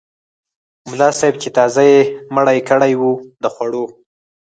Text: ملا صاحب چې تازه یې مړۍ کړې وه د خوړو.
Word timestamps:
ملا 0.89 1.09
صاحب 1.19 1.35
چې 1.41 1.49
تازه 1.57 1.81
یې 1.91 1.99
مړۍ 2.35 2.59
کړې 2.69 2.93
وه 2.99 3.11
د 3.43 3.45
خوړو. 3.53 3.85